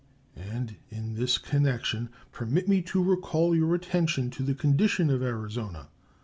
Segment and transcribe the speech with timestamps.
[0.35, 5.89] And in this connection permit me to recall your attention to the condition of Arizona.